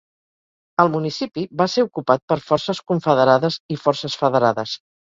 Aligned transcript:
El 0.83 0.89
municipi 0.93 1.43
va 1.61 1.69
ser 1.75 1.85
ocupat 1.89 2.25
per 2.33 2.39
forces 2.49 2.83
confederades 2.95 3.63
i 3.77 3.81
forces 3.87 4.21
federades. 4.27 4.79